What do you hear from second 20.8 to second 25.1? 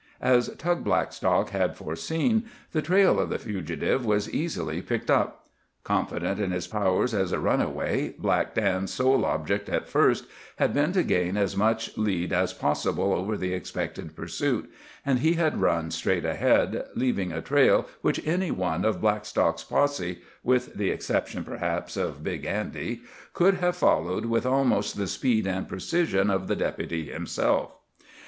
exception, perhaps, of Big Andy—could have followed with almost the